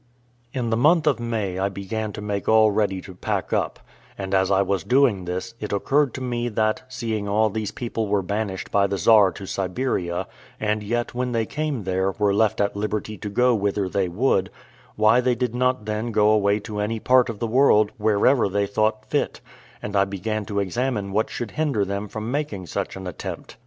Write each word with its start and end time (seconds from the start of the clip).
In 0.51 0.71
the 0.71 0.77
month 0.77 1.05
of 1.05 1.19
May 1.19 1.59
I 1.59 1.69
began 1.69 2.11
to 2.13 2.21
make 2.23 2.49
all 2.49 2.71
ready 2.71 3.01
to 3.01 3.13
pack 3.13 3.53
up; 3.53 3.77
and, 4.17 4.33
as 4.33 4.49
I 4.49 4.63
was 4.63 4.83
doing 4.83 5.25
this, 5.25 5.53
it 5.59 5.71
occurred 5.71 6.15
to 6.15 6.21
me 6.21 6.49
that, 6.49 6.81
seeing 6.87 7.27
all 7.27 7.51
these 7.51 7.69
people 7.69 8.07
were 8.07 8.23
banished 8.23 8.71
by 8.71 8.87
the 8.87 8.97
Czar 8.97 9.31
to 9.33 9.45
Siberia, 9.45 10.25
and 10.59 10.81
yet, 10.81 11.13
when 11.13 11.33
they 11.33 11.45
came 11.45 11.83
there, 11.83 12.13
were 12.13 12.33
left 12.33 12.59
at 12.59 12.75
liberty 12.75 13.15
to 13.19 13.29
go 13.29 13.53
whither 13.53 13.87
they 13.87 14.07
would, 14.09 14.49
why 14.95 15.21
they 15.21 15.35
did 15.35 15.53
not 15.53 15.85
then 15.85 16.11
go 16.11 16.29
away 16.31 16.57
to 16.61 16.79
any 16.79 16.99
part 16.99 17.29
of 17.29 17.37
the 17.37 17.45
world, 17.45 17.91
wherever 17.97 18.49
they 18.49 18.65
thought 18.65 19.05
fit: 19.05 19.39
and 19.83 19.95
I 19.95 20.05
began 20.05 20.45
to 20.45 20.59
examine 20.59 21.11
what 21.11 21.29
should 21.29 21.51
hinder 21.51 21.85
them 21.85 22.07
from 22.07 22.31
making 22.31 22.65
such 22.65 22.95
an 22.95 23.05
attempt. 23.05 23.57